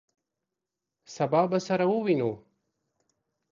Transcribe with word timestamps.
سبا 1.15 1.41
به 1.51 1.59
سره 1.59 1.85
ووینو! 1.87 2.31